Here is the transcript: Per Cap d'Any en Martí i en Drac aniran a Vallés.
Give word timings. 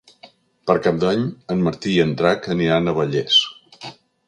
Per 0.71 0.75
Cap 0.87 0.97
d'Any 1.03 1.21
en 1.57 1.61
Martí 1.67 1.93
i 1.97 2.01
en 2.05 2.15
Drac 2.23 2.51
aniran 2.57 2.87
a 2.93 2.97
Vallés. 3.03 3.41